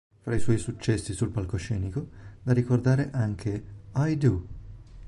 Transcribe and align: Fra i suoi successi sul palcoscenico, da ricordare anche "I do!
Fra 0.23 0.33
i 0.33 0.39
suoi 0.39 0.57
successi 0.57 1.13
sul 1.13 1.29
palcoscenico, 1.29 2.07
da 2.41 2.53
ricordare 2.53 3.11
anche 3.11 3.63
"I 3.93 4.17
do! 4.17 4.47